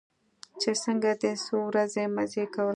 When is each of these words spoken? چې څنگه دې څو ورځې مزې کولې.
چې 0.61 0.69
څنگه 0.83 1.11
دې 1.21 1.33
څو 1.45 1.55
ورځې 1.69 2.03
مزې 2.15 2.45
کولې. 2.53 2.69